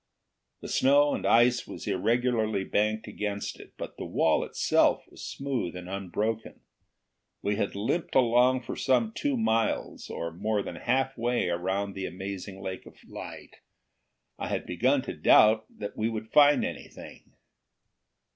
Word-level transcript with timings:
The 0.61 0.67
snow 0.67 1.13
and 1.13 1.27
ice 1.27 1.67
was 1.67 1.85
irregularly 1.87 2.63
banked 2.63 3.05
against 3.07 3.59
it, 3.59 3.73
but 3.77 3.97
the 3.97 4.05
wall 4.07 4.43
itself 4.43 5.05
was 5.07 5.23
smooth 5.23 5.75
and 5.75 5.87
unbroken. 5.87 6.61
We 7.43 7.57
had 7.57 7.75
limped 7.75 8.15
along 8.15 8.63
for 8.63 8.75
some 8.75 9.11
two 9.13 9.37
miles, 9.37 10.09
or 10.09 10.31
more 10.33 10.63
than 10.63 10.77
halfway 10.77 11.49
around 11.49 11.93
the 11.93 12.07
amazing 12.07 12.63
lake 12.63 12.87
of 12.87 12.97
light. 13.07 13.57
I 14.39 14.47
had 14.47 14.65
begun 14.65 15.03
to 15.03 15.13
doubt 15.13 15.67
that 15.69 15.95
we 15.95 16.09
would 16.09 16.31
find 16.31 16.65
anything. 16.65 17.33